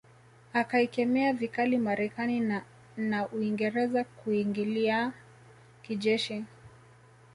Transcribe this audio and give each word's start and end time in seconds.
Akaikemea 0.53 1.33
vikali 1.33 1.77
Marekani 1.77 2.39
na 2.39 2.63
na 2.97 3.27
Uingereza 3.27 4.03
kuiingilia 4.03 5.11
kijeshi 5.81 6.43